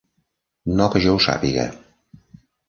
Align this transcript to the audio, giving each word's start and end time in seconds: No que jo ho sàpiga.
No 0.79 0.87
que 0.95 1.01
jo 1.03 1.13
ho 1.17 1.19
sàpiga. 1.27 1.67